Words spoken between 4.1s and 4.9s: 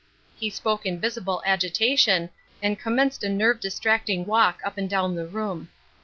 walk up and